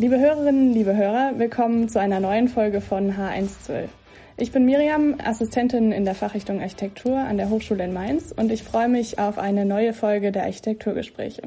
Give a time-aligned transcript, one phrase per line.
[0.00, 3.88] Liebe Hörerinnen, liebe Hörer, willkommen zu einer neuen Folge von H112.
[4.38, 8.62] Ich bin Miriam, Assistentin in der Fachrichtung Architektur an der Hochschule in Mainz und ich
[8.62, 11.42] freue mich auf eine neue Folge der Architekturgespräche.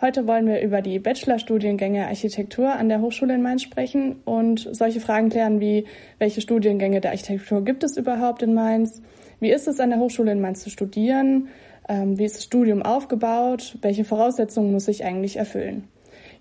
[0.00, 4.98] Heute wollen wir über die Bachelorstudiengänge Architektur an der Hochschule in Mainz sprechen und solche
[4.98, 5.84] Fragen klären wie,
[6.18, 9.00] welche Studiengänge der Architektur gibt es überhaupt in Mainz?
[9.38, 11.46] Wie ist es an der Hochschule in Mainz zu studieren?
[11.88, 13.76] Ähm, wie ist das Studium aufgebaut?
[13.82, 15.88] Welche Voraussetzungen muss ich eigentlich erfüllen?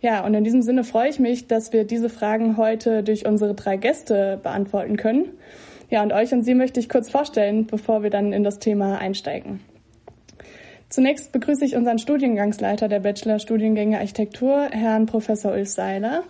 [0.02, 3.54] Ja, und in diesem Sinne freue ich mich, dass wir diese Fragen heute durch unsere
[3.54, 5.30] drei Gäste beantworten können.
[5.90, 8.98] Ja, und euch und sie möchte ich kurz vorstellen, bevor wir dann in das Thema
[8.98, 9.60] einsteigen.
[10.90, 16.24] Zunächst begrüße ich unseren Studiengangsleiter der Bachelorstudiengänge Architektur, Herrn Professor Ulf Seiler.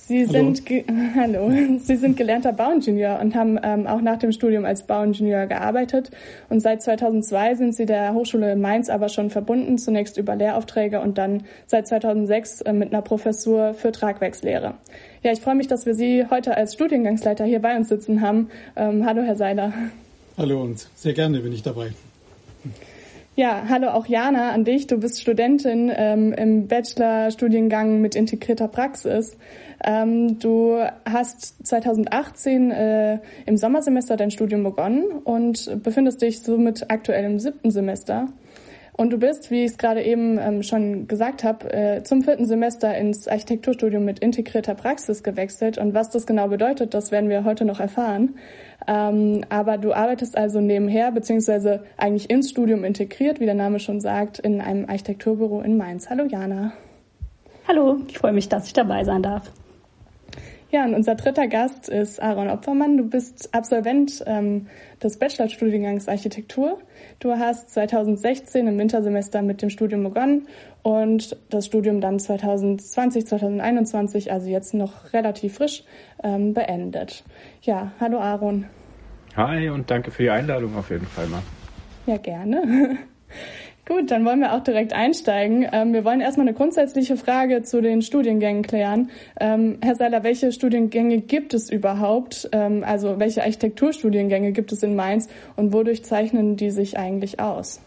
[0.00, 0.54] Sie hallo.
[0.54, 0.62] sind
[1.16, 6.12] hallo, Sie sind gelernter Bauingenieur und haben ähm, auch nach dem Studium als Bauingenieur gearbeitet
[6.48, 11.18] und seit 2002 sind Sie der Hochschule Mainz aber schon verbunden, zunächst über Lehraufträge und
[11.18, 14.74] dann seit 2006 äh, mit einer Professur für Tragwerkslehre.
[15.24, 18.50] Ja, ich freue mich, dass wir Sie heute als Studiengangsleiter hier bei uns sitzen haben.
[18.76, 19.72] Ähm, hallo, Herr Seiler.
[20.38, 21.90] Hallo und sehr gerne bin ich dabei.
[23.38, 24.88] Ja, hallo auch Jana an dich.
[24.88, 29.36] Du bist Studentin ähm, im Bachelorstudiengang mit integrierter Praxis.
[29.84, 37.24] Ähm, du hast 2018 äh, im Sommersemester dein Studium begonnen und befindest dich somit aktuell
[37.24, 38.28] im siebten Semester.
[38.98, 42.46] Und du bist, wie ich es gerade eben ähm, schon gesagt habe, äh, zum vierten
[42.46, 45.78] Semester ins Architekturstudium mit integrierter Praxis gewechselt.
[45.78, 48.34] Und was das genau bedeutet, das werden wir heute noch erfahren.
[48.88, 54.00] Ähm, aber du arbeitest also nebenher, beziehungsweise eigentlich ins Studium integriert, wie der Name schon
[54.00, 56.10] sagt, in einem Architekturbüro in Mainz.
[56.10, 56.72] Hallo Jana.
[57.68, 59.52] Hallo, ich freue mich, dass ich dabei sein darf.
[60.70, 62.98] Ja, und unser dritter Gast ist Aaron Opfermann.
[62.98, 64.66] Du bist Absolvent ähm,
[65.02, 66.78] des Bachelorstudiengangs Architektur.
[67.20, 70.46] Du hast 2016 im Wintersemester mit dem Studium begonnen
[70.82, 75.84] und das Studium dann 2020, 2021, also jetzt noch relativ frisch,
[76.22, 77.24] ähm, beendet.
[77.62, 78.66] Ja, hallo Aaron.
[79.36, 81.42] Hi und danke für die Einladung auf jeden Fall mal.
[82.06, 82.98] Ja, gerne.
[83.88, 85.66] Gut, dann wollen wir auch direkt einsteigen.
[85.72, 89.08] Ähm, wir wollen erstmal eine grundsätzliche Frage zu den Studiengängen klären.
[89.40, 92.50] Ähm, Herr Seiler, welche Studiengänge gibt es überhaupt?
[92.52, 97.80] Ähm, also welche Architekturstudiengänge gibt es in Mainz und wodurch zeichnen die sich eigentlich aus?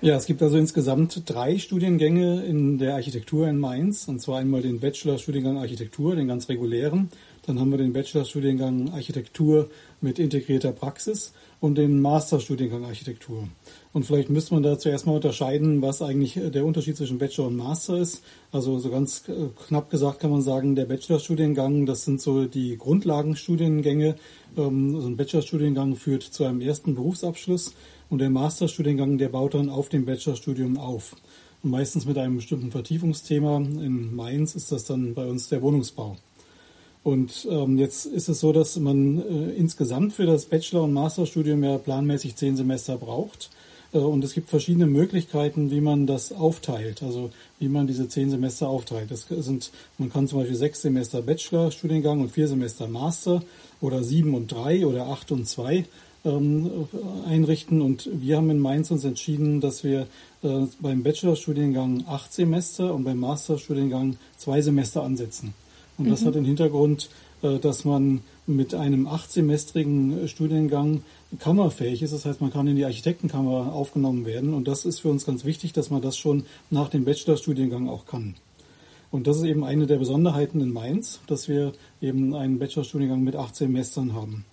[0.00, 4.06] Ja, es gibt also insgesamt drei Studiengänge in der Architektur in Mainz.
[4.06, 7.10] Und zwar einmal den Bachelorstudiengang Architektur, den ganz regulären.
[7.50, 13.48] Dann haben wir den Bachelorstudiengang Architektur mit integrierter Praxis und den Masterstudiengang Architektur.
[13.92, 17.56] Und vielleicht müsste man da zuerst mal unterscheiden, was eigentlich der Unterschied zwischen Bachelor und
[17.56, 18.22] Master ist.
[18.52, 22.78] Also so ganz äh, knapp gesagt kann man sagen, der Bachelorstudiengang, das sind so die
[22.78, 24.14] Grundlagenstudiengänge.
[24.56, 27.74] Ähm, also ein Bachelorstudiengang führt zu einem ersten Berufsabschluss
[28.10, 31.16] und der Masterstudiengang, der baut dann auf dem Bachelorstudium auf.
[31.64, 33.56] Und meistens mit einem bestimmten Vertiefungsthema.
[33.56, 36.16] In Mainz ist das dann bei uns der Wohnungsbau.
[37.02, 41.64] Und ähm, jetzt ist es so, dass man äh, insgesamt für das Bachelor- und Masterstudium
[41.64, 43.50] ja planmäßig zehn Semester braucht.
[43.92, 48.30] Äh, und es gibt verschiedene Möglichkeiten, wie man das aufteilt, also wie man diese zehn
[48.30, 49.10] Semester aufteilt.
[49.10, 53.42] Das sind, man kann zum Beispiel sechs Semester Bachelor-Studiengang und vier Semester Master
[53.80, 55.86] oder sieben und drei oder acht und zwei
[56.26, 56.86] ähm,
[57.26, 57.80] einrichten.
[57.80, 60.06] Und wir haben in Mainz uns entschieden, dass wir
[60.42, 65.54] äh, beim Bachelor-Studiengang acht Semester und beim Master-Studiengang zwei Semester ansetzen.
[66.00, 66.26] Und das mhm.
[66.26, 67.10] hat den Hintergrund,
[67.42, 71.02] äh, dass man mit einem achtsemestrigen Studiengang
[71.38, 72.12] kammerfähig ist.
[72.12, 74.54] Das heißt, man kann in die Architektenkammer aufgenommen werden.
[74.54, 78.06] Und das ist für uns ganz wichtig, dass man das schon nach dem Bachelorstudiengang auch
[78.06, 78.34] kann.
[79.10, 83.36] Und das ist eben eine der Besonderheiten in Mainz, dass wir eben einen Bachelorstudiengang mit
[83.36, 84.44] acht Semestern haben.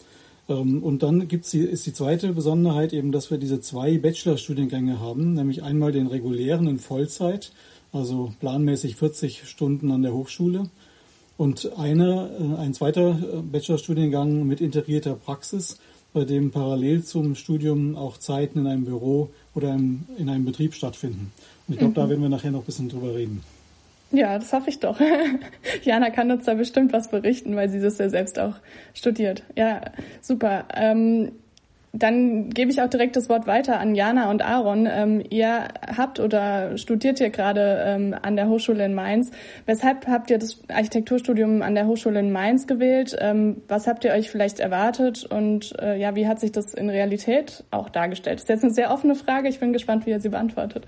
[0.50, 5.00] Ähm, und dann gibt's die, ist die zweite Besonderheit eben, dass wir diese zwei Bachelorstudiengänge
[5.00, 7.52] haben, nämlich einmal den regulären in Vollzeit,
[7.94, 10.70] also planmäßig 40 Stunden an der Hochschule
[11.38, 15.80] und eine, äh, ein zweiter äh, Bachelorstudiengang mit integrierter Praxis,
[16.14, 21.32] bei dem parallel zum Studium auch Zeiten in einem Büro oder in einem Betrieb stattfinden.
[21.68, 21.96] Und ich glaube, mhm.
[21.96, 23.44] da werden wir nachher noch ein bisschen drüber reden.
[24.12, 25.00] Ja, das hoffe ich doch.
[25.84, 28.56] Jana kann uns da bestimmt was berichten, weil sie das ja selbst auch
[28.94, 29.44] studiert.
[29.56, 29.82] Ja,
[30.22, 30.66] super.
[30.74, 31.34] Ähm,
[31.94, 34.88] dann gebe ich auch direkt das Wort weiter an Jana und Aaron.
[34.92, 39.32] Ähm, ihr habt oder studiert hier gerade ähm, an der Hochschule in Mainz.
[39.66, 43.16] Weshalb habt ihr das Architekturstudium an der Hochschule in Mainz gewählt?
[43.20, 46.90] Ähm, was habt ihr euch vielleicht erwartet und äh, ja, wie hat sich das in
[46.90, 48.38] Realität auch dargestellt?
[48.38, 49.48] Das ist jetzt eine sehr offene Frage.
[49.48, 50.86] Ich bin gespannt, wie ihr sie beantwortet.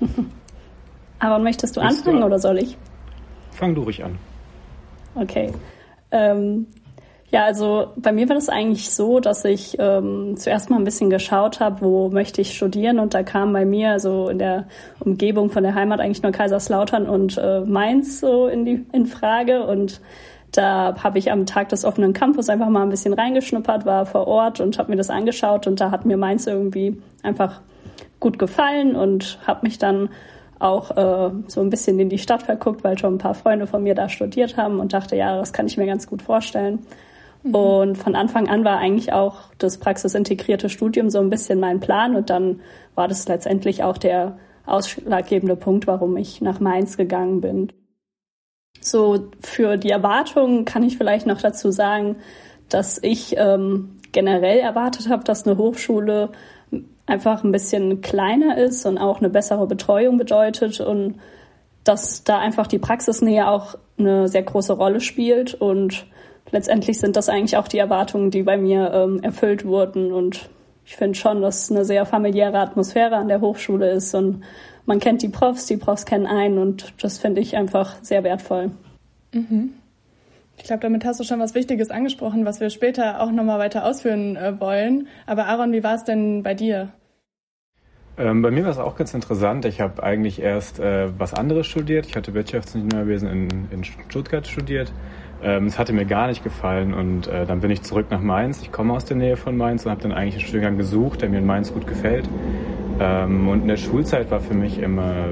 [1.18, 2.76] Aaron, möchtest du anfangen oder soll ich?
[3.52, 4.18] Fang du ruhig an.
[5.14, 5.52] Okay.
[7.34, 11.10] Ja, also bei mir war das eigentlich so, dass ich ähm, zuerst mal ein bisschen
[11.10, 13.00] geschaut habe, wo möchte ich studieren.
[13.00, 14.68] Und da kam bei mir also in der
[15.00, 19.66] Umgebung von der Heimat eigentlich nur Kaiserslautern und äh, Mainz so in die in Frage.
[19.66, 20.00] Und
[20.52, 24.28] da habe ich am Tag des offenen Campus einfach mal ein bisschen reingeschnuppert, war vor
[24.28, 25.66] Ort und habe mir das angeschaut.
[25.66, 27.62] Und da hat mir Mainz irgendwie einfach
[28.20, 30.08] gut gefallen und habe mich dann
[30.60, 33.82] auch äh, so ein bisschen in die Stadt verguckt, weil schon ein paar Freunde von
[33.82, 36.86] mir da studiert haben und dachte, ja, das kann ich mir ganz gut vorstellen.
[37.44, 37.54] Mhm.
[37.54, 42.16] Und von Anfang an war eigentlich auch das praxisintegrierte Studium so ein bisschen mein Plan
[42.16, 42.60] und dann
[42.94, 47.72] war das letztendlich auch der ausschlaggebende Punkt, warum ich nach Mainz gegangen bin.
[48.80, 52.16] So für die Erwartungen kann ich vielleicht noch dazu sagen,
[52.68, 56.30] dass ich ähm, generell erwartet habe, dass eine Hochschule
[57.06, 61.20] einfach ein bisschen kleiner ist und auch eine bessere Betreuung bedeutet und
[61.84, 66.06] dass da einfach die Praxisnähe auch eine sehr große Rolle spielt und
[66.50, 70.48] letztendlich sind das eigentlich auch die Erwartungen, die bei mir ähm, erfüllt wurden und
[70.86, 74.42] ich finde schon, dass eine sehr familiäre Atmosphäre an der Hochschule ist und
[74.86, 78.70] man kennt die Profs, die Profs kennen einen und das finde ich einfach sehr wertvoll.
[79.32, 79.72] Mhm.
[80.58, 83.84] Ich glaube, damit hast du schon was Wichtiges angesprochen, was wir später auch nochmal weiter
[83.84, 85.08] ausführen äh, wollen.
[85.26, 86.92] Aber Aaron, wie war es denn bei dir?
[88.16, 89.64] Ähm, bei mir war es auch ganz interessant.
[89.64, 92.06] Ich habe eigentlich erst äh, was anderes studiert.
[92.06, 94.92] Ich hatte Wirtschaftsingenieurwesen in, in Stuttgart studiert.
[95.44, 98.62] Ähm, es hatte mir gar nicht gefallen und äh, dann bin ich zurück nach Mainz.
[98.62, 101.28] Ich komme aus der Nähe von Mainz und habe dann eigentlich einen Studiengang gesucht, der
[101.28, 102.26] mir in Mainz gut gefällt.
[102.98, 105.26] Ähm, und in der Schulzeit war für mich immer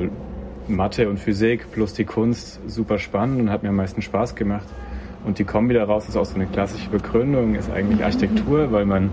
[0.69, 4.67] Mathe und Physik plus die Kunst super spannend und hat mir am meisten Spaß gemacht.
[5.25, 9.11] Und die Kombi daraus ist auch so eine klassische Begründung, ist eigentlich Architektur, weil man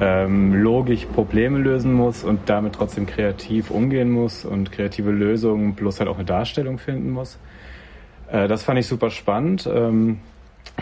[0.00, 6.00] ähm, logisch Probleme lösen muss und damit trotzdem kreativ umgehen muss und kreative Lösungen plus
[6.00, 7.38] halt auch eine Darstellung finden muss.
[8.30, 9.70] Äh, das fand ich super spannend.
[9.72, 10.18] Ähm,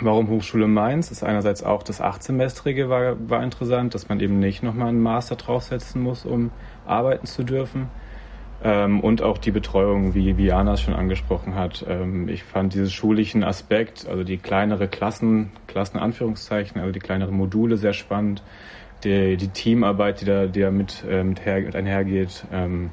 [0.00, 1.11] warum Hochschule Mainz?
[1.11, 5.37] Ist einerseits auch das Achtsemestrige war, war interessant, dass man eben nicht nochmal einen Master
[5.37, 6.50] draufsetzen muss, um
[6.87, 7.88] arbeiten zu dürfen.
[8.62, 11.85] Ähm, und auch die Betreuung, wie, wie Jana schon angesprochen hat.
[11.88, 17.79] Ähm, ich fand diesen schulischen Aspekt, also die kleinere Klassen, Klassenanführungszeichen, also die kleineren Module
[17.79, 18.43] sehr spannend.
[19.03, 22.91] Die, die Teamarbeit, die da, die da mit, äh, mit, her, mit einhergeht, ähm,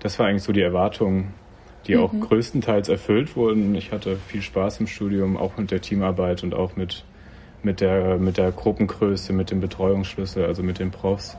[0.00, 1.28] das war eigentlich so die Erwartung,
[1.86, 2.02] die mhm.
[2.02, 3.74] auch größtenteils erfüllt wurden.
[3.74, 7.04] Ich hatte viel Spaß im Studium, auch mit der Teamarbeit und auch mit,
[7.62, 11.36] mit, der, mit der Gruppengröße, mit dem Betreuungsschlüssel, also mit den Profs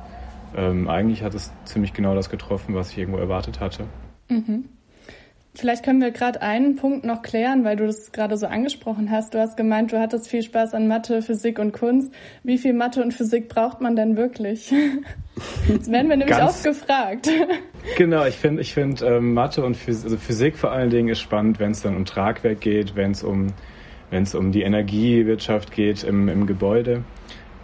[0.55, 3.85] ähm, eigentlich hat es ziemlich genau das getroffen, was ich irgendwo erwartet hatte.
[4.29, 4.65] Mhm.
[5.57, 9.33] Vielleicht können wir gerade einen Punkt noch klären, weil du das gerade so angesprochen hast.
[9.33, 12.13] Du hast gemeint, du hattest viel Spaß an Mathe, Physik und Kunst.
[12.43, 14.73] Wie viel Mathe und Physik braucht man denn wirklich?
[15.67, 17.29] Das werden wir nämlich oft gefragt.
[17.95, 21.21] Genau, ich finde, ich finde ähm, Mathe und Physik, also Physik vor allen Dingen ist
[21.21, 23.53] spannend, wenn es dann um Tragwerk geht, wenn es um
[24.33, 27.03] um die Energiewirtschaft geht im, im Gebäude.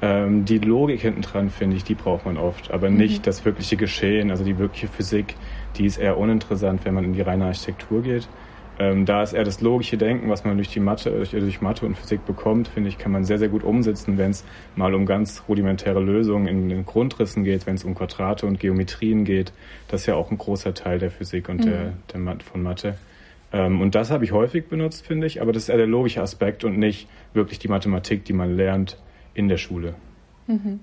[0.01, 2.97] Ähm, die Logik hinten dran, finde ich, die braucht man oft, aber mhm.
[2.97, 5.35] nicht das wirkliche Geschehen, also die wirkliche Physik,
[5.75, 8.27] die ist eher uninteressant, wenn man in die reine Architektur geht.
[8.79, 11.85] Ähm, da ist eher das logische Denken, was man durch die Mathe, durch, durch Mathe
[11.85, 14.43] und Physik bekommt, finde ich, kann man sehr, sehr gut umsetzen, wenn es
[14.75, 19.25] mal um ganz rudimentäre Lösungen in den Grundrissen geht, wenn es um Quadrate und Geometrien
[19.25, 19.53] geht.
[19.89, 21.69] Das ist ja auch ein großer Teil der Physik und mhm.
[21.69, 22.95] der, der von Mathe.
[23.51, 26.23] Ähm, und das habe ich häufig benutzt, finde ich, aber das ist eher der logische
[26.23, 28.97] Aspekt und nicht wirklich die Mathematik, die man lernt
[29.35, 29.93] in der Schule.
[30.47, 30.79] Mhm.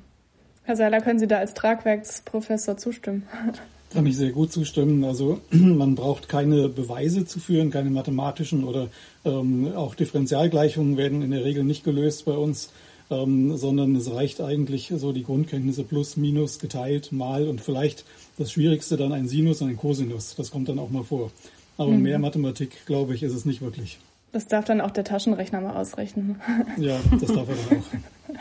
[0.62, 3.26] Herr Seiler, können Sie da als Tragwerksprofessor zustimmen?
[3.93, 5.03] Kann ich sehr gut zustimmen.
[5.05, 8.89] Also man braucht keine Beweise zu führen, keine mathematischen oder
[9.25, 12.71] ähm, auch Differentialgleichungen werden in der Regel nicht gelöst bei uns,
[13.11, 18.05] ähm, sondern es reicht eigentlich so die Grundkenntnisse plus, minus, geteilt, mal und vielleicht
[18.39, 20.37] das Schwierigste dann ein Sinus und ein Cosinus.
[20.37, 21.33] Das kommt dann auch mal vor.
[21.77, 22.03] Aber mhm.
[22.03, 23.99] mehr Mathematik, glaube ich, ist es nicht wirklich.
[24.33, 26.41] Das darf dann auch der Taschenrechner mal ausrechnen.
[26.77, 27.85] Ja, das darf er dann auch.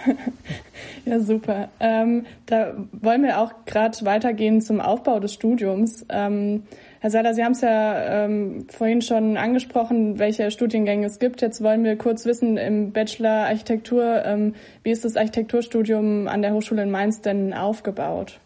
[1.05, 1.69] ja, super.
[1.79, 6.05] Ähm, da wollen wir auch gerade weitergehen zum Aufbau des Studiums.
[6.09, 6.63] Ähm,
[7.01, 11.41] Herr Seiler, Sie haben es ja ähm, vorhin schon angesprochen, welche Studiengänge es gibt.
[11.41, 14.53] Jetzt wollen wir kurz wissen, im Bachelor Architektur, ähm,
[14.83, 18.39] wie ist das Architekturstudium an der Hochschule in Mainz denn aufgebaut?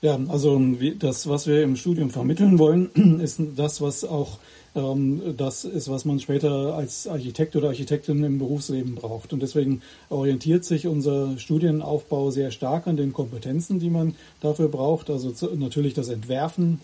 [0.00, 0.60] Ja, also
[0.98, 4.38] das, was wir im Studium vermitteln wollen, ist das, was auch
[4.74, 9.32] das ist, was man später als Architekt oder Architektin im Berufsleben braucht.
[9.32, 15.10] Und deswegen orientiert sich unser Studienaufbau sehr stark an den Kompetenzen, die man dafür braucht.
[15.10, 16.80] Also natürlich das Entwerfen,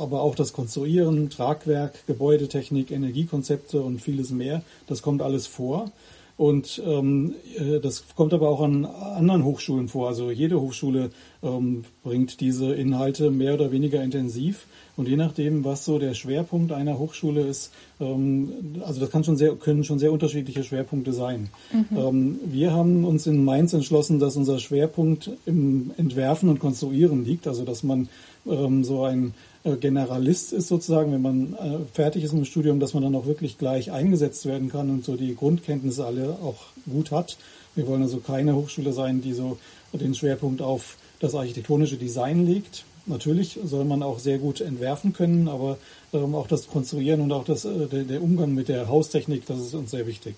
[0.00, 4.62] aber auch das Konstruieren, Tragwerk, Gebäudetechnik, Energiekonzepte und vieles mehr.
[4.88, 5.92] Das kommt alles vor.
[6.38, 10.06] Und ähm, äh, das kommt aber auch an anderen Hochschulen vor.
[10.06, 11.10] Also jede Hochschule
[11.42, 14.66] ähm, bringt diese Inhalte mehr oder weniger intensiv.
[14.96, 19.36] Und je nachdem, was so der Schwerpunkt einer Hochschule ist, ähm, also das kann schon
[19.36, 21.50] sehr, können schon sehr unterschiedliche Schwerpunkte sein.
[21.72, 21.98] Mhm.
[21.98, 27.48] Ähm, wir haben uns in Mainz entschlossen, dass unser Schwerpunkt im Entwerfen und Konstruieren liegt.
[27.48, 28.08] Also dass man
[28.46, 29.34] ähm, so ein
[29.76, 33.58] Generalist ist sozusagen, wenn man äh, fertig ist im Studium, dass man dann auch wirklich
[33.58, 37.36] gleich eingesetzt werden kann und so die Grundkenntnisse alle auch gut hat.
[37.74, 39.58] Wir wollen also keine Hochschule sein, die so
[39.92, 42.84] den Schwerpunkt auf das architektonische Design legt.
[43.06, 45.78] Natürlich soll man auch sehr gut entwerfen können, aber
[46.12, 49.60] ähm, auch das Konstruieren und auch das, äh, der, der, Umgang mit der Haustechnik, das
[49.60, 50.34] ist uns sehr wichtig.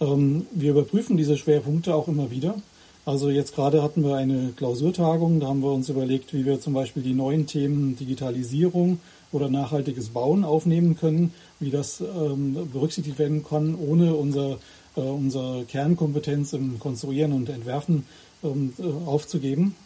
[0.00, 2.54] Ähm, wir überprüfen diese Schwerpunkte auch immer wieder.
[3.06, 6.72] Also jetzt gerade hatten wir eine Klausurtagung, da haben wir uns überlegt, wie wir zum
[6.72, 8.98] Beispiel die neuen Themen Digitalisierung
[9.30, 14.58] oder nachhaltiges Bauen aufnehmen können, wie das ähm, berücksichtigt werden kann, ohne unser,
[14.96, 18.06] äh, unsere Kernkompetenz im Konstruieren und Entwerfen
[18.42, 19.76] ähm, äh, aufzugeben.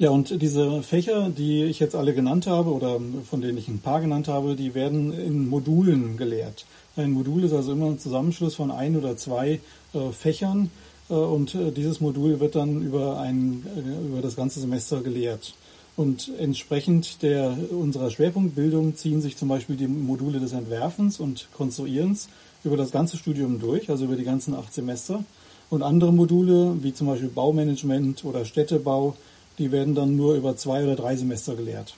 [0.00, 3.78] Ja, und diese Fächer, die ich jetzt alle genannt habe oder von denen ich ein
[3.78, 6.66] paar genannt habe, die werden in Modulen gelehrt.
[6.96, 9.60] Ein Modul ist also immer ein Zusammenschluss von ein oder zwei
[9.94, 10.72] äh, Fächern
[11.14, 15.54] und äh, dieses Modul wird dann über, ein, äh, über das ganze Semester gelehrt.
[15.96, 22.28] Und entsprechend der, unserer Schwerpunktbildung ziehen sich zum Beispiel die Module des Entwerfens und Konstruierens
[22.62, 25.24] über das ganze Studium durch, also über die ganzen acht Semester.
[25.70, 29.16] Und andere Module, wie zum Beispiel Baumanagement oder Städtebau,
[29.58, 31.94] die werden dann nur über zwei oder drei Semester gelehrt.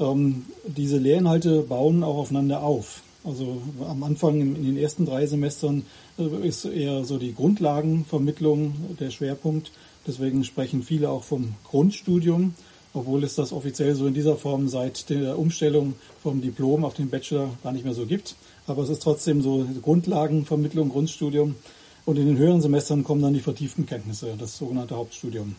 [0.00, 3.02] Ähm, diese Lehrinhalte bauen auch aufeinander auf.
[3.22, 9.10] Also am Anfang in den ersten drei Semestern äh, ist eher so die Grundlagenvermittlung der
[9.10, 9.72] Schwerpunkt.
[10.06, 12.54] Deswegen sprechen viele auch vom Grundstudium,
[12.94, 17.10] obwohl es das offiziell so in dieser Form seit der Umstellung vom Diplom auf den
[17.10, 18.36] Bachelor gar nicht mehr so gibt.
[18.66, 21.56] Aber es ist trotzdem so Grundlagenvermittlung, Grundstudium.
[22.06, 25.54] Und in den höheren Semestern kommen dann die vertieften Kenntnisse, das sogenannte Hauptstudium.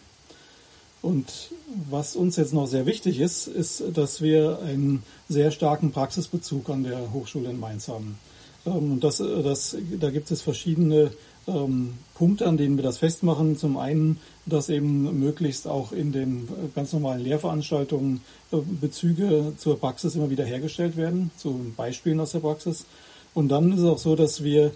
[1.01, 1.51] Und
[1.89, 6.83] was uns jetzt noch sehr wichtig ist, ist, dass wir einen sehr starken Praxisbezug an
[6.83, 8.19] der Hochschule in Mainz haben.
[8.65, 11.11] Ähm, und das, das, da gibt es verschiedene
[11.47, 13.57] ähm, Punkte, an denen wir das festmachen.
[13.57, 20.15] Zum einen, dass eben möglichst auch in den ganz normalen Lehrveranstaltungen äh, Bezüge zur Praxis
[20.15, 22.85] immer wieder hergestellt werden, zu Beispielen aus der Praxis.
[23.33, 24.71] Und dann ist es auch so, dass wir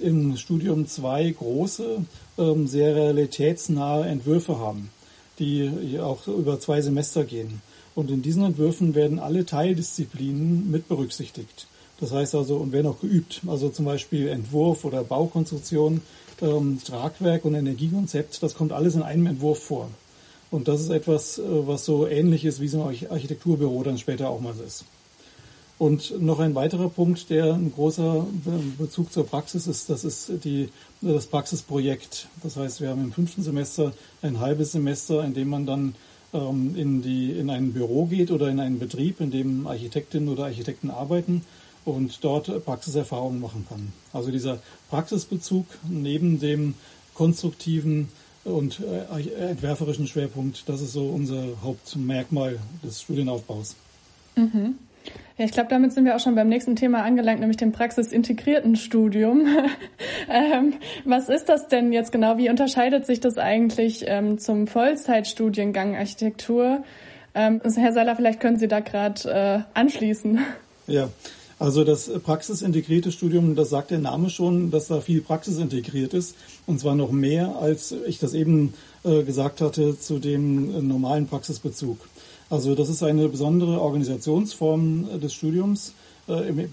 [0.00, 2.04] im Studium zwei große,
[2.38, 4.90] ähm, sehr realitätsnahe Entwürfe haben
[5.38, 7.62] die auch über zwei Semester gehen.
[7.94, 11.66] Und in diesen Entwürfen werden alle Teildisziplinen mit berücksichtigt.
[12.00, 13.42] Das heißt also, und werden auch geübt.
[13.46, 16.00] Also zum Beispiel Entwurf oder Baukonstruktion,
[16.40, 19.90] ähm, Tragwerk und Energiekonzept, das kommt alles in einem Entwurf vor.
[20.50, 24.30] Und das ist etwas, äh, was so ähnlich ist, wie so ein Architekturbüro dann später
[24.30, 24.84] auch mal ist.
[25.78, 28.26] Und noch ein weiterer Punkt, der ein großer
[28.78, 32.26] Bezug zur Praxis ist, das ist die, das Praxisprojekt.
[32.42, 35.94] Das heißt, wir haben im fünften Semester ein halbes Semester, in dem man dann
[36.34, 40.46] ähm, in, die, in ein Büro geht oder in einen Betrieb, in dem Architektinnen oder
[40.46, 41.44] Architekten arbeiten
[41.88, 43.92] und dort Praxiserfahrungen machen kann.
[44.12, 44.58] Also dieser
[44.90, 46.74] Praxisbezug neben dem
[47.14, 48.08] konstruktiven
[48.44, 53.76] und äh, entwerferischen Schwerpunkt, das ist so unser Hauptmerkmal des Studienaufbaus.
[54.36, 54.76] Mhm.
[55.36, 58.76] Ja, ich glaube, damit sind wir auch schon beim nächsten Thema angelangt, nämlich dem praxisintegrierten
[58.76, 59.46] Studium.
[60.28, 62.38] ähm, was ist das denn jetzt genau?
[62.38, 66.82] Wie unterscheidet sich das eigentlich ähm, zum Vollzeitstudiengang Architektur?
[67.34, 70.40] Ähm, Herr Seiler, vielleicht können Sie da gerade äh, anschließen.
[70.88, 71.08] Ja,
[71.58, 76.36] also das praxisintegrierte Studium, das sagt der Name schon, dass da viel Praxis integriert ist.
[76.66, 78.74] Und zwar noch mehr, als ich das eben
[79.04, 81.98] äh, gesagt hatte, zu dem äh, normalen Praxisbezug.
[82.48, 85.94] Also das ist eine besondere Organisationsform äh, des Studiums,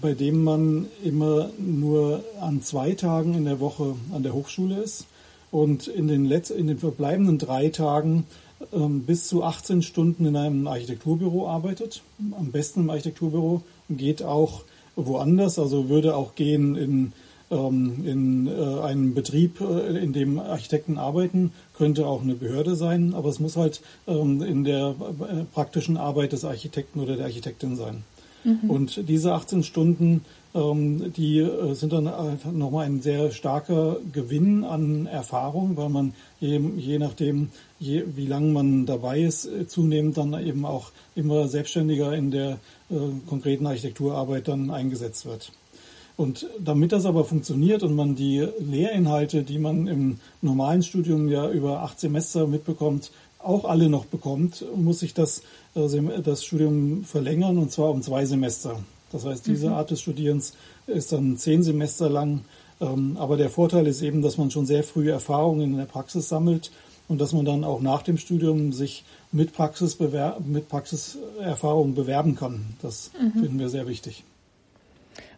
[0.02, 5.06] bei dem man immer nur an zwei Tagen in der Woche an der Hochschule ist
[5.50, 8.26] und in den, Letz in den verbleibenden drei Tagen
[8.74, 12.02] ähm, bis zu 18 Stunden in einem Architekturbüro arbeitet.
[12.38, 14.64] Am besten im Architekturbüro geht auch
[14.96, 17.12] woanders, also würde auch gehen in
[17.50, 23.14] ähm, in äh, einem Betrieb, äh, in dem Architekten arbeiten, könnte auch eine Behörde sein,
[23.14, 27.76] aber es muss halt ähm, in der äh, praktischen Arbeit des Architekten oder der Architektin
[27.76, 28.02] sein.
[28.42, 28.70] Mhm.
[28.70, 30.24] Und diese 18 Stunden,
[30.58, 36.98] die sind dann einfach nochmal ein sehr starker Gewinn an Erfahrung, weil man je, je
[36.98, 42.58] nachdem, je, wie lange man dabei ist, zunehmend dann eben auch immer selbstständiger in der
[42.90, 42.96] äh,
[43.28, 45.52] konkreten Architekturarbeit dann eingesetzt wird.
[46.16, 51.50] Und damit das aber funktioniert und man die Lehrinhalte, die man im normalen Studium ja
[51.50, 55.42] über acht Semester mitbekommt, auch alle noch bekommt, muss sich das,
[55.74, 58.78] äh, das Studium verlängern und zwar um zwei Semester.
[59.12, 59.74] Das heißt, diese mhm.
[59.74, 60.54] Art des Studierens
[60.86, 62.42] ist dann zehn Semester lang
[62.80, 66.28] Ähm, aber der Vorteil ist eben, dass man schon sehr früh Erfahrungen in der Praxis
[66.28, 66.70] sammelt
[67.08, 72.66] und dass man dann auch nach dem Studium sich mit, Praxisbewer mit Praxiserfahrung bewerben kann.
[72.82, 73.40] Das mhm.
[73.40, 74.24] finden wir sehr wichtig.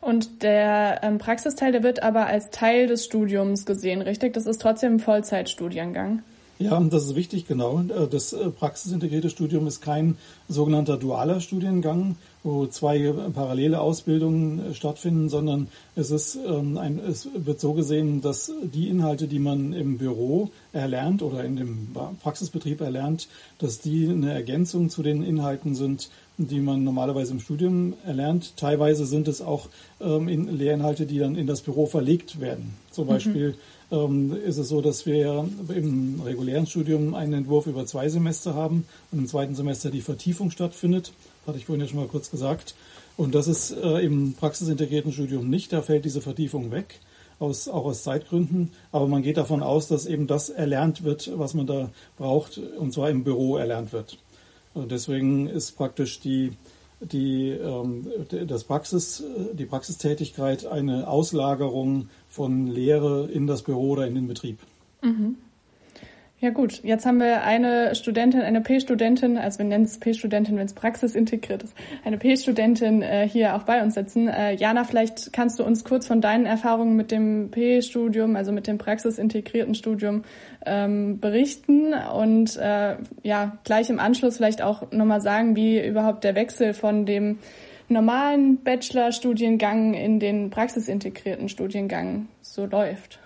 [0.01, 4.33] Und der ähm, Praxisteil, der wird aber als Teil des Studiums gesehen, richtig?
[4.33, 6.23] Das ist trotzdem ein Vollzeitstudiengang.
[6.59, 7.81] Ja, das ist wichtig, genau.
[7.81, 10.17] Äh, das äh, praxisintegrierte Studium ist kein
[10.49, 17.29] sogenannter dualer Studiengang, wo zwei parallele Ausbildungen äh, stattfinden, sondern es ist ähm, ein, es
[17.33, 21.89] wird so gesehen, dass die Inhalte, die man im Büro erlernt oder in dem
[22.23, 27.95] Praxisbetrieb erlernt, dass die eine Ergänzung zu den Inhalten sind, die man normalerweise im Studium
[28.05, 28.57] erlernt.
[28.57, 29.69] Teilweise sind es auch
[30.01, 32.75] ähm, in Lehrinhalte, die dann in das Büro verlegt werden.
[32.91, 33.09] Zum mhm.
[33.09, 33.55] Beispiel ähm,
[33.91, 39.21] ist es so, dass wir im regulären Studium einen Entwurf über zwei Semester haben und
[39.21, 41.13] im zweiten Semester die Vertiefung stattfindet.
[41.47, 42.75] Hatte ich vorhin ja schon mal kurz gesagt.
[43.17, 45.73] Und das ist äh, im praxisintegrierten Studium nicht.
[45.73, 47.01] Da fällt diese Vertiefung weg.
[47.41, 48.73] Aus, auch aus Zeitgründen.
[48.93, 52.93] Aber man geht davon aus, dass eben das erlernt wird, was man da braucht, und
[52.93, 54.19] zwar im Büro erlernt wird.
[54.75, 56.53] Und deswegen ist praktisch die
[57.01, 58.07] die, ähm,
[58.47, 64.59] das Praxis, die Praxistätigkeit eine Auslagerung von Lehre in das Büro oder in den Betrieb.
[65.03, 65.37] Mhm.
[66.41, 70.67] Ja gut, jetzt haben wir eine Studentin, eine P-Studentin, also wir nennen es P-Studentin, wenn
[70.67, 74.29] es praxisintegriert ist, eine P-Studentin äh, hier auch bei uns sitzen.
[74.29, 78.69] Äh, Jana, vielleicht kannst du uns kurz von deinen Erfahrungen mit dem P-Studium, also mit
[78.69, 80.23] dem praxisintegrierten Studium
[80.65, 86.37] ähm, berichten und äh, ja gleich im Anschluss vielleicht auch nochmal sagen, wie überhaupt der
[86.37, 87.41] Wechsel von dem
[87.89, 93.19] normalen Bachelor-Studiengang in den praxisintegrierten Studiengang so läuft.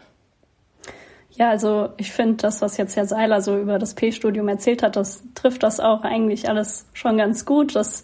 [1.34, 4.96] Ja, also ich finde, das, was jetzt Herr Seiler so über das P-Studium erzählt hat,
[4.96, 7.74] das trifft das auch eigentlich alles schon ganz gut.
[7.74, 8.02] Das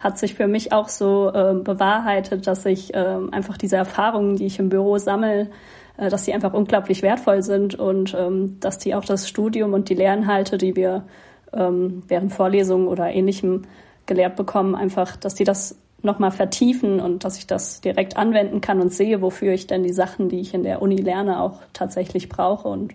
[0.00, 4.46] hat sich für mich auch so äh, bewahrheitet, dass ich äh, einfach diese Erfahrungen, die
[4.46, 5.50] ich im Büro sammle,
[5.98, 9.90] äh, dass die einfach unglaublich wertvoll sind und ähm, dass die auch das Studium und
[9.90, 11.04] die Lehrinhalte, die wir
[11.52, 13.62] ähm, während Vorlesungen oder ähnlichem
[14.06, 18.80] gelehrt bekommen, einfach, dass die das nochmal vertiefen und dass ich das direkt anwenden kann
[18.80, 22.28] und sehe, wofür ich denn die Sachen, die ich in der Uni lerne, auch tatsächlich
[22.28, 22.68] brauche.
[22.68, 22.94] Und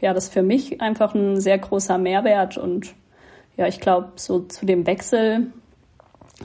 [0.00, 2.58] ja, das ist für mich einfach ein sehr großer Mehrwert.
[2.58, 2.94] Und
[3.56, 5.52] ja, ich glaube, so zu dem Wechsel,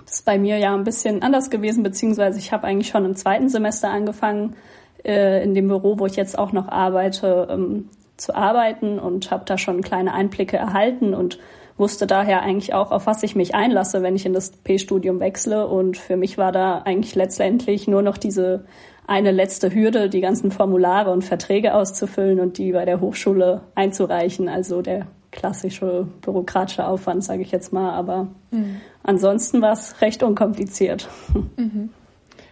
[0.05, 3.15] das ist bei mir ja ein bisschen anders gewesen, beziehungsweise ich habe eigentlich schon im
[3.15, 4.55] zweiten Semester angefangen,
[5.03, 9.45] äh, in dem Büro, wo ich jetzt auch noch arbeite, ähm, zu arbeiten und habe
[9.45, 11.39] da schon kleine Einblicke erhalten und
[11.77, 15.67] wusste daher eigentlich auch, auf was ich mich einlasse, wenn ich in das P-Studium wechsle.
[15.67, 18.65] Und für mich war da eigentlich letztendlich nur noch diese
[19.05, 24.49] eine letzte Hürde, die ganzen Formulare und Verträge auszufüllen und die bei der Hochschule einzureichen.
[24.49, 27.91] Also der klassische bürokratische Aufwand, sage ich jetzt mal.
[27.91, 28.81] Aber mhm.
[29.03, 31.07] ansonsten war es recht unkompliziert.
[31.57, 31.89] Mhm.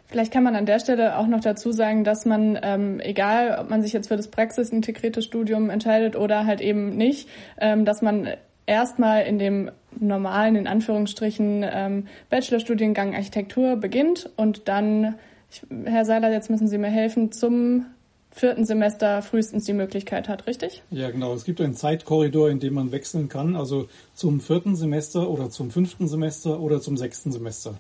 [0.08, 3.70] Vielleicht kann man an der Stelle auch noch dazu sagen, dass man, ähm, egal ob
[3.70, 7.28] man sich jetzt für das praxisintegrierte Studium entscheidet oder halt eben nicht,
[7.60, 8.30] ähm, dass man
[8.66, 15.16] erstmal in dem normalen, in Anführungsstrichen, ähm, Bachelorstudiengang Architektur beginnt und dann,
[15.52, 17.86] ich, Herr Seiler, jetzt müssen Sie mir helfen, zum
[18.32, 20.84] vierten Semester frühestens die Möglichkeit hat, richtig?
[20.92, 21.34] Ja, genau.
[21.34, 25.72] Es gibt einen Zeitkorridor, in dem man wechseln kann, also zum vierten Semester oder zum
[25.72, 27.76] fünften Semester oder zum sechsten Semester.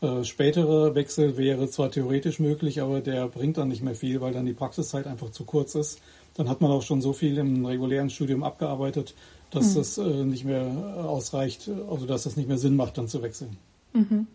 [0.00, 4.32] Äh, spätere Wechsel wäre zwar theoretisch möglich, aber der bringt dann nicht mehr viel, weil
[4.32, 6.00] dann die Praxiszeit einfach zu kurz ist.
[6.34, 9.14] Dann hat man auch schon so viel im regulären Studium abgearbeitet,
[9.50, 9.78] dass mhm.
[9.78, 13.56] das äh, nicht mehr ausreicht, also dass das nicht mehr Sinn macht, dann zu wechseln.
[13.92, 14.26] Mhm.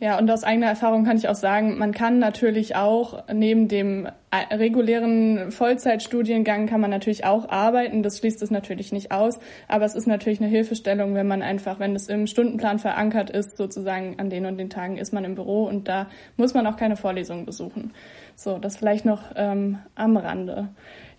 [0.00, 4.08] Ja, und aus eigener Erfahrung kann ich auch sagen, man kann natürlich auch neben dem
[4.32, 8.02] regulären Vollzeitstudiengang kann man natürlich auch arbeiten.
[8.02, 9.38] Das schließt es natürlich nicht aus.
[9.68, 13.56] Aber es ist natürlich eine Hilfestellung, wenn man einfach, wenn es im Stundenplan verankert ist,
[13.56, 16.76] sozusagen an den und den Tagen ist man im Büro und da muss man auch
[16.76, 17.92] keine Vorlesungen besuchen.
[18.34, 20.70] So, das vielleicht noch ähm, am Rande.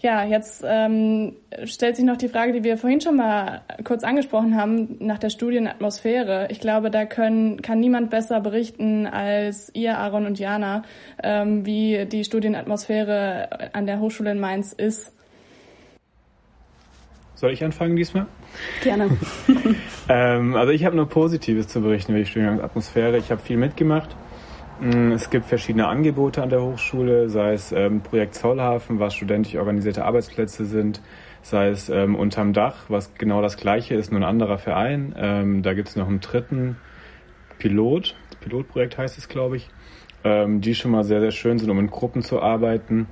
[0.03, 4.57] Ja, jetzt ähm, stellt sich noch die Frage, die wir vorhin schon mal kurz angesprochen
[4.57, 6.47] haben, nach der Studienatmosphäre.
[6.51, 10.81] Ich glaube, da können, kann niemand besser berichten als ihr, Aaron und Jana,
[11.23, 15.11] ähm, wie die Studienatmosphäre an der Hochschule in Mainz ist.
[17.35, 18.27] Soll ich anfangen diesmal?
[18.83, 19.17] Gerne.
[20.09, 23.17] ähm, also ich habe nur Positives zu berichten über die Studienatmosphäre.
[23.17, 24.15] Ich habe viel mitgemacht.
[24.79, 29.55] Mm, es gibt verschiedene Angebote an der Hochschule, sei es ähm, Projekt Zollhafen, was studentisch
[29.55, 31.01] organisierte Arbeitsplätze sind,
[31.41, 35.13] sei es ähm, unterm Dach, was genau das gleiche ist, nur ein anderer Verein.
[35.17, 36.77] Ähm, da gibt es noch einen dritten
[37.59, 39.69] Pilot, Pilotprojekt heißt es, glaube ich,
[40.23, 43.07] ähm, die schon mal sehr, sehr schön sind, um in Gruppen zu arbeiten.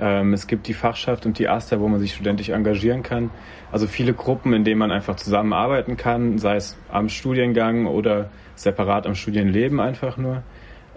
[0.00, 3.30] Ähm, es gibt die Fachschaft und die AStA, wo man sich studentisch engagieren kann.
[3.70, 9.06] Also viele Gruppen, in denen man einfach zusammenarbeiten kann, sei es am Studiengang oder separat
[9.06, 10.42] am Studienleben einfach nur.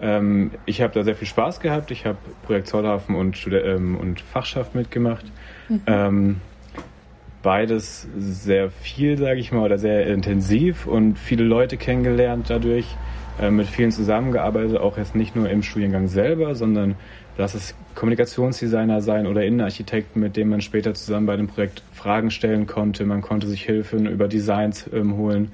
[0.00, 1.90] Ähm, ich habe da sehr viel Spaß gehabt.
[1.90, 5.24] Ich habe Projekt Zollhafen und, ähm, und Fachschaft mitgemacht.
[5.68, 5.82] Mhm.
[5.86, 6.40] Ähm,
[7.42, 12.96] beides sehr viel, sage ich mal, oder sehr intensiv und viele Leute kennengelernt dadurch,
[13.40, 16.94] äh, mit vielen zusammengearbeitet, auch jetzt nicht nur im Studiengang selber, sondern
[17.36, 22.30] lass es Kommunikationsdesigner sein oder Innenarchitekten, mit denen man später zusammen bei dem Projekt Fragen
[22.30, 23.04] stellen konnte.
[23.04, 25.52] Man konnte sich Hilfen über Designs ähm, holen.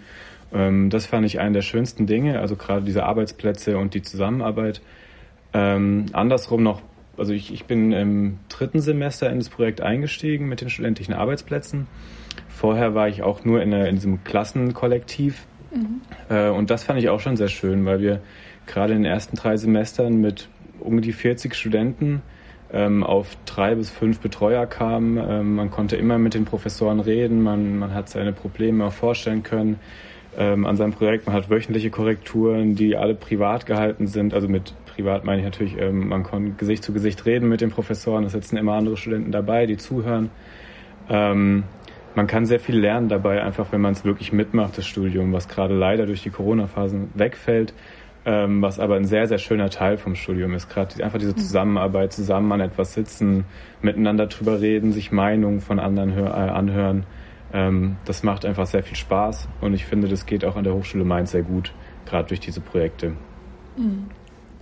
[0.53, 4.81] Ähm, das fand ich einen der schönsten Dinge, also gerade diese Arbeitsplätze und die Zusammenarbeit.
[5.53, 6.83] Ähm, andersrum noch,
[7.17, 11.87] also ich, ich bin im dritten Semester in das Projekt eingestiegen mit den studentischen Arbeitsplätzen.
[12.49, 15.47] Vorher war ich auch nur in, in diesem Klassenkollektiv.
[15.75, 16.01] Mhm.
[16.29, 18.21] Äh, und das fand ich auch schon sehr schön, weil wir
[18.67, 20.49] gerade in den ersten drei Semestern mit
[20.81, 22.23] um die 40 Studenten
[22.73, 25.19] ähm, auf drei bis fünf Betreuer kamen.
[25.19, 29.43] Ähm, man konnte immer mit den Professoren reden, man, man hat seine Probleme auch vorstellen
[29.43, 29.79] können
[30.37, 31.27] ähm, an seinem Projekt.
[31.27, 34.35] Man hat wöchentliche Korrekturen, die alle privat gehalten sind.
[34.35, 37.71] Also mit privat meine ich natürlich, ähm, man konnte Gesicht zu Gesicht reden mit den
[37.71, 38.25] Professoren.
[38.25, 40.31] Es sitzen immer andere Studenten dabei, die zuhören.
[42.15, 45.49] Man kann sehr viel lernen dabei, einfach wenn man es wirklich mitmacht, das Studium, was
[45.49, 47.73] gerade leider durch die Corona-Phasen wegfällt,
[48.25, 50.69] ähm, was aber ein sehr, sehr schöner Teil vom Studium ist.
[50.69, 51.39] Gerade einfach diese mhm.
[51.39, 53.45] Zusammenarbeit, zusammen an etwas sitzen,
[53.81, 57.07] miteinander drüber reden, sich Meinungen von anderen hör, äh, anhören.
[57.53, 60.75] Ähm, das macht einfach sehr viel Spaß und ich finde, das geht auch an der
[60.75, 61.73] Hochschule Mainz sehr gut,
[62.07, 63.17] gerade durch diese Projekte.
[63.77, 64.09] Mhm.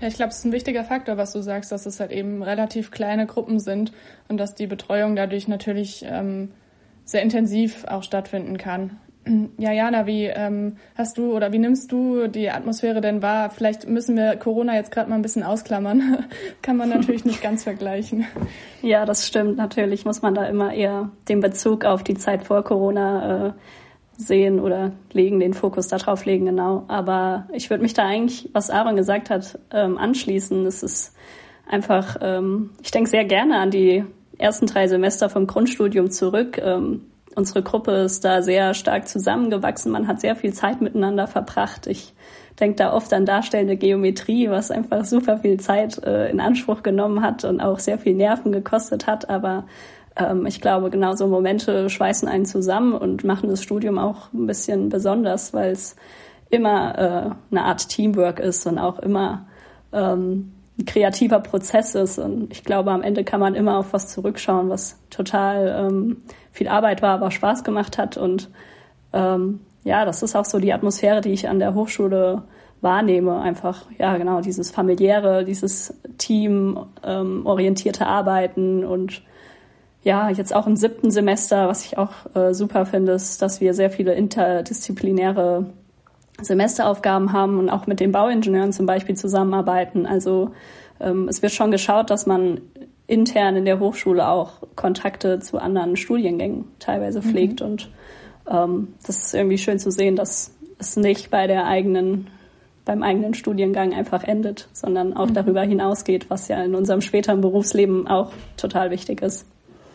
[0.00, 2.42] Ja, ich glaube, es ist ein wichtiger Faktor, was du sagst, dass es halt eben
[2.42, 3.92] relativ kleine Gruppen sind
[4.28, 6.52] und dass die Betreuung dadurch natürlich ähm,
[7.10, 8.98] sehr intensiv auch stattfinden kann.
[9.58, 13.50] Ja, Jana, wie ähm, hast du oder wie nimmst du die Atmosphäre denn wahr?
[13.50, 16.24] Vielleicht müssen wir Corona jetzt gerade mal ein bisschen ausklammern.
[16.62, 18.26] Kann man natürlich nicht ganz vergleichen.
[18.80, 19.58] Ja, das stimmt.
[19.58, 23.52] Natürlich muss man da immer eher den Bezug auf die Zeit vor Corona äh,
[24.16, 26.84] sehen oder legen, den Fokus darauf legen, genau.
[26.88, 30.64] Aber ich würde mich da eigentlich, was Aaron gesagt hat, ähm, anschließen.
[30.64, 31.14] Es ist
[31.68, 34.04] einfach, ähm, ich denke sehr gerne an die
[34.40, 36.58] ersten drei Semester vom Grundstudium zurück.
[36.58, 37.02] Ähm,
[37.34, 39.92] unsere Gruppe ist da sehr stark zusammengewachsen.
[39.92, 41.86] Man hat sehr viel Zeit miteinander verbracht.
[41.86, 42.14] Ich
[42.58, 47.22] denke da oft an darstellende Geometrie, was einfach super viel Zeit äh, in Anspruch genommen
[47.22, 49.28] hat und auch sehr viel Nerven gekostet hat.
[49.30, 49.64] Aber
[50.16, 54.46] ähm, ich glaube, genau so Momente schweißen einen zusammen und machen das Studium auch ein
[54.46, 55.96] bisschen besonders, weil es
[56.50, 59.46] immer äh, eine Art Teamwork ist und auch immer
[59.92, 62.18] ähm, ein kreativer Prozess ist.
[62.18, 66.68] Und ich glaube, am Ende kann man immer auf was zurückschauen, was total ähm, viel
[66.68, 68.16] Arbeit war, aber Spaß gemacht hat.
[68.16, 68.50] Und
[69.12, 72.42] ähm, ja, das ist auch so die Atmosphäre, die ich an der Hochschule
[72.80, 73.40] wahrnehme.
[73.40, 79.22] Einfach, ja, genau, dieses familiäre, dieses teamorientierte ähm, Arbeiten und
[80.02, 83.74] ja, jetzt auch im siebten Semester, was ich auch äh, super finde, ist, dass wir
[83.74, 85.66] sehr viele interdisziplinäre
[86.44, 90.06] Semesteraufgaben haben und auch mit den Bauingenieuren zum Beispiel zusammenarbeiten.
[90.06, 90.52] Also
[91.00, 92.60] ähm, es wird schon geschaut, dass man
[93.06, 97.60] intern in der Hochschule auch Kontakte zu anderen Studiengängen teilweise pflegt.
[97.60, 97.66] Mhm.
[97.66, 97.90] Und
[98.48, 102.28] ähm, das ist irgendwie schön zu sehen, dass es nicht bei der eigenen,
[102.84, 105.34] beim eigenen Studiengang einfach endet, sondern auch mhm.
[105.34, 109.46] darüber hinausgeht, was ja in unserem späteren Berufsleben auch total wichtig ist.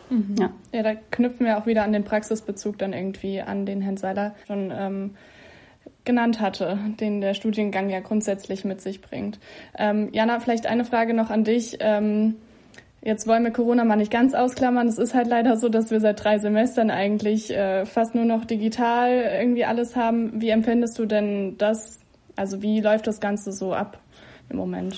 [0.10, 0.36] Mhm.
[0.38, 0.50] Ja.
[0.72, 4.36] ja, da knüpfen wir auch wieder an den Praxisbezug dann irgendwie an, den Herrn Seiler
[4.46, 5.12] schon ähm,
[6.06, 9.40] genannt hatte, den der Studiengang ja grundsätzlich mit sich bringt.
[9.78, 11.78] Ähm, Jana, vielleicht eine Frage noch an dich.
[11.80, 12.36] Ähm,
[13.06, 14.88] Jetzt wollen wir Corona mal nicht ganz ausklammern.
[14.88, 18.46] Es ist halt leider so, dass wir seit drei Semestern eigentlich äh, fast nur noch
[18.46, 20.42] digital irgendwie alles haben.
[20.42, 22.00] Wie empfindest du denn das?
[22.36, 24.00] Also wie läuft das Ganze so ab
[24.50, 24.98] im Moment?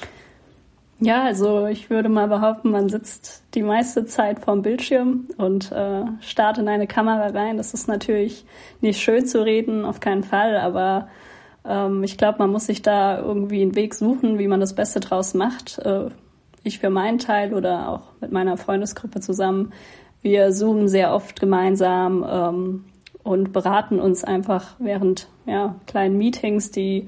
[0.99, 6.05] Ja, also ich würde mal behaupten, man sitzt die meiste Zeit vorm Bildschirm und äh,
[6.21, 7.57] starrt in eine Kamera rein.
[7.57, 8.45] Das ist natürlich
[8.81, 11.07] nicht schön zu reden, auf keinen Fall, aber
[11.65, 14.99] ähm, ich glaube, man muss sich da irgendwie einen Weg suchen, wie man das Beste
[14.99, 15.77] draus macht.
[15.79, 16.09] Äh,
[16.63, 19.73] ich für meinen Teil oder auch mit meiner Freundesgruppe zusammen,
[20.21, 22.85] wir zoomen sehr oft gemeinsam ähm,
[23.23, 27.07] und beraten uns einfach während ja, kleinen Meetings, die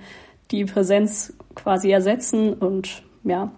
[0.51, 2.53] die Präsenz quasi ersetzen.
[2.53, 3.51] Und ja,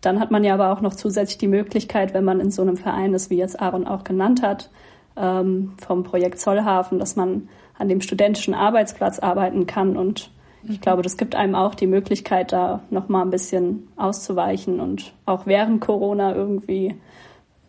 [0.00, 2.76] dann hat man ja aber auch noch zusätzlich die Möglichkeit, wenn man in so einem
[2.76, 4.70] Verein ist, wie jetzt Aaron auch genannt hat,
[5.16, 10.30] ähm, vom Projekt Zollhafen, dass man an dem studentischen Arbeitsplatz arbeiten kann und
[10.68, 15.46] ich glaube, das gibt einem auch die Möglichkeit, da nochmal ein bisschen auszuweichen und auch
[15.46, 16.96] während Corona irgendwie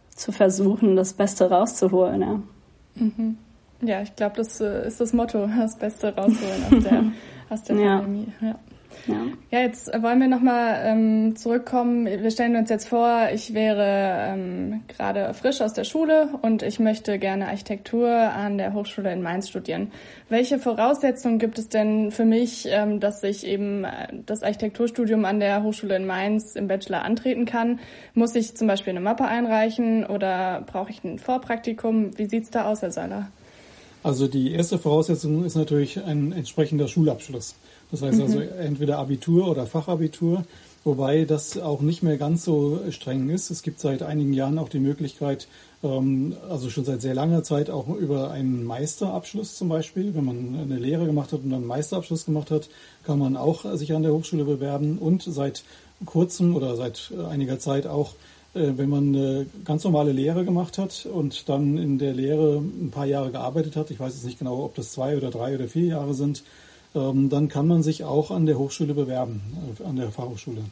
[0.10, 2.22] zu versuchen, das Beste rauszuholen.
[2.22, 2.42] Ja,
[2.96, 3.38] mhm.
[3.82, 7.04] ja ich glaube, das äh, ist das Motto, das Beste rausholen aus der,
[7.50, 7.76] aus der.
[7.76, 8.28] Pandemie.
[8.42, 8.56] Ja.
[9.08, 9.26] Ja.
[9.50, 12.06] ja, jetzt wollen wir nochmal ähm, zurückkommen.
[12.06, 16.80] Wir stellen uns jetzt vor, ich wäre ähm, gerade frisch aus der Schule und ich
[16.80, 19.92] möchte gerne Architektur an der Hochschule in Mainz studieren.
[20.30, 25.40] Welche Voraussetzungen gibt es denn für mich, ähm, dass ich eben äh, das Architekturstudium an
[25.40, 27.80] der Hochschule in Mainz im Bachelor antreten kann?
[28.14, 32.18] Muss ich zum Beispiel eine Mappe einreichen oder brauche ich ein Vorpraktikum?
[32.18, 33.28] Wie sieht's da aus, Herr Seiler?
[34.04, 37.56] Also die erste Voraussetzung ist natürlich ein entsprechender Schulabschluss.
[37.92, 38.48] Das heißt also mhm.
[38.60, 40.46] entweder Abitur oder Fachabitur,
[40.84, 43.52] wobei das auch nicht mehr ganz so streng ist.
[43.52, 45.48] Es gibt seit einigen Jahren auch die Möglichkeit,
[45.84, 50.60] ähm, also schon seit sehr langer Zeit auch über einen Meisterabschluss zum Beispiel, wenn man
[50.60, 52.70] eine Lehre gemacht hat und dann einen Meisterabschluss gemacht hat,
[53.04, 55.64] kann man auch sich an der Hochschule bewerben und seit
[56.06, 58.16] kurzem oder seit einiger Zeit auch
[58.54, 62.92] äh, wenn man eine ganz normale Lehre gemacht hat und dann in der Lehre ein
[62.92, 65.68] paar Jahre gearbeitet hat, ich weiß jetzt nicht genau, ob das zwei oder drei oder
[65.68, 66.44] vier Jahre sind,
[66.96, 69.42] ähm, dann kann man sich auch an der Hochschule bewerben,
[69.80, 70.64] äh, an der Fachhochschule.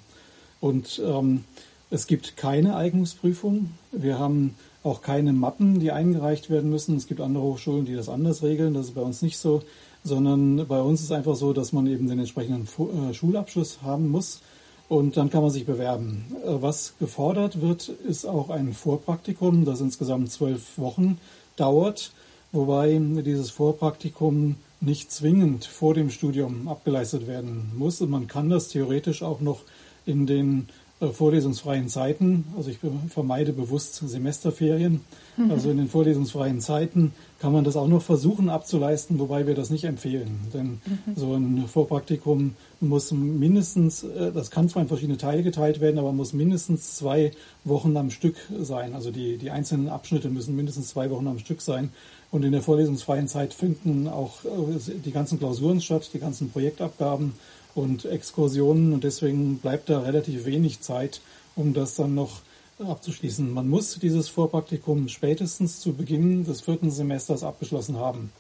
[0.60, 1.44] Und ähm,
[1.90, 3.72] es gibt keine Eignungsprüfung.
[3.92, 6.96] Wir haben auch keine Mappen, die eingereicht werden müssen.
[6.96, 8.74] Es gibt andere Hochschulen, die das anders regeln.
[8.74, 9.62] Das ist bei uns nicht so,
[10.04, 12.68] sondern bei uns ist einfach so, dass man eben den entsprechenden
[13.10, 14.42] äh, Schulabschluss haben muss
[14.90, 16.26] und dann kann man sich bewerben.
[16.44, 21.20] Äh, was gefordert wird, ist auch ein Vorpraktikum, das insgesamt zwölf Wochen
[21.56, 22.12] dauert,
[22.52, 28.02] wobei dieses Vorpraktikum nicht zwingend vor dem Studium abgeleistet werden muss.
[28.02, 29.62] Und man kann das theoretisch auch noch
[30.06, 30.68] in den
[31.02, 35.00] äh, vorlesungsfreien Zeiten, also ich vermeide bewusst Semesterferien,
[35.38, 35.50] mhm.
[35.50, 39.70] also in den vorlesungsfreien Zeiten kann man das auch noch versuchen abzuleisten, wobei wir das
[39.70, 40.40] nicht empfehlen.
[40.54, 41.16] Denn mhm.
[41.16, 46.12] so ein Vorpraktikum muss mindestens, äh, das kann zwar in verschiedene Teile geteilt werden, aber
[46.12, 47.32] muss mindestens zwei
[47.64, 48.94] Wochen am Stück sein.
[48.94, 51.92] Also die, die einzelnen Abschnitte müssen mindestens zwei Wochen am Stück sein.
[52.32, 57.34] Und in der vorlesungsfreien Zeit finden auch äh, die ganzen Klausuren statt, die ganzen Projektabgaben
[57.76, 58.94] und Exkursionen.
[58.94, 61.22] Und deswegen bleibt da relativ wenig Zeit,
[61.56, 62.42] um das dann noch
[62.78, 63.52] abzuschließen.
[63.52, 68.32] Man muss dieses Vorpraktikum spätestens zu Beginn des vierten Semesters abgeschlossen haben.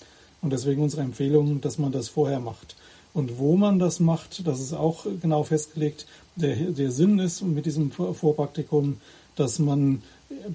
[0.42, 2.76] Und deswegen unsere Empfehlung, dass man das vorher macht.
[3.14, 6.06] Und wo man das macht, das ist auch genau festgelegt.
[6.36, 8.98] Der, der Sinn ist mit diesem Vorpraktikum,
[9.36, 10.04] dass man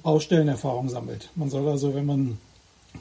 [0.03, 1.29] Baustellenerfahrung sammelt.
[1.35, 2.39] Man soll also, wenn man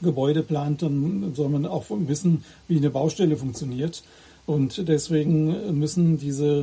[0.02, 4.02] Gebäude plant, dann soll man auch wissen, wie eine Baustelle funktioniert.
[4.46, 6.62] Und deswegen müssen diese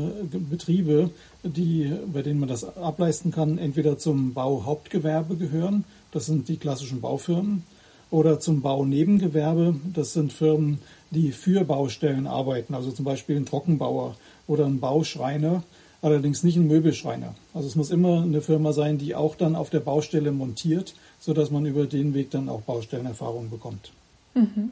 [0.49, 1.09] Betriebe,
[1.43, 7.01] die, bei denen man das ableisten kann, entweder zum Bauhauptgewerbe gehören, das sind die klassischen
[7.01, 7.63] Baufirmen,
[8.11, 10.79] oder zum Baunebengewerbe, das sind Firmen,
[11.11, 14.15] die für Baustellen arbeiten, also zum Beispiel ein Trockenbauer
[14.47, 15.63] oder ein Bauschreiner,
[16.01, 17.35] allerdings nicht ein Möbelschreiner.
[17.53, 21.33] Also es muss immer eine Firma sein, die auch dann auf der Baustelle montiert so
[21.33, 23.91] dass man über den Weg dann auch Baustellenerfahrung bekommt.
[24.33, 24.71] Mhm.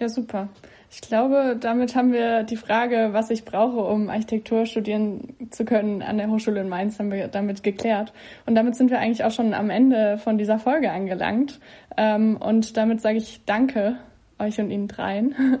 [0.00, 0.48] Ja, super.
[0.90, 6.00] Ich glaube, damit haben wir die Frage, was ich brauche, um Architektur studieren zu können
[6.00, 8.12] an der Hochschule in Mainz, haben wir damit geklärt.
[8.46, 11.60] Und damit sind wir eigentlich auch schon am Ende von dieser Folge angelangt.
[11.96, 13.96] Ähm, und damit sage ich Danke
[14.38, 15.34] euch und Ihnen dreien.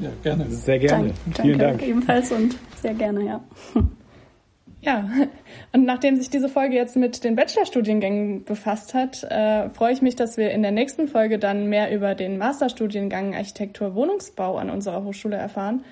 [0.00, 0.50] Ja, gerne.
[0.50, 1.06] Sehr gerne.
[1.06, 1.88] Dank, Vielen danke Dank.
[1.88, 3.40] Ebenfalls und sehr gerne, ja.
[4.84, 5.08] Ja,
[5.72, 10.14] und nachdem sich diese Folge jetzt mit den Bachelorstudiengängen befasst hat, äh, freue ich mich,
[10.14, 15.02] dass wir in der nächsten Folge dann mehr über den Masterstudiengang Architektur Wohnungsbau an unserer
[15.02, 15.84] Hochschule erfahren.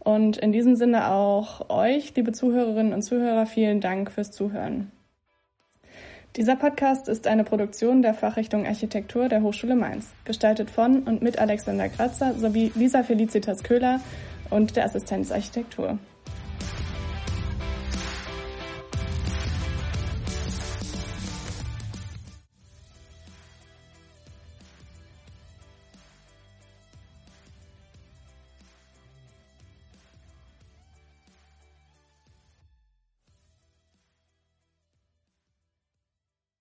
[0.00, 4.90] Und in diesem Sinne auch euch, liebe Zuhörerinnen und Zuhörer, vielen Dank fürs Zuhören.
[6.36, 11.38] Dieser Podcast ist eine Produktion der Fachrichtung Architektur der Hochschule Mainz, gestaltet von und mit
[11.38, 14.00] Alexander Kratzer sowie Lisa Felicitas Köhler
[14.50, 15.98] und der Assistenz Architektur.